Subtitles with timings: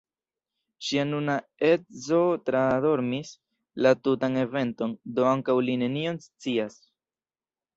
[0.85, 1.35] Ŝia nuna
[1.67, 3.35] edzo tradormis
[3.87, 6.81] la tutan eventon, do ankaŭ li nenion scias.